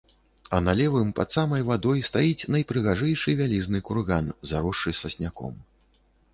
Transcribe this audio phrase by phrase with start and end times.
[0.55, 5.65] А на левым, пад самай вадой стаіць найпрыгажэйшы вялізны курган, заросшы сасняком.